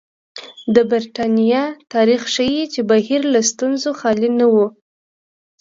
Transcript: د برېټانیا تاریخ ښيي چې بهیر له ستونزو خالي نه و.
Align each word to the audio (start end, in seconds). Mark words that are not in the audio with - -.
د 0.75 0.77
برېټانیا 0.91 1.63
تاریخ 1.93 2.21
ښيي 2.33 2.63
چې 2.73 2.79
بهیر 2.89 3.21
له 3.33 3.41
ستونزو 3.51 3.89
خالي 3.99 4.29
نه 4.39 4.47
و. 4.53 4.55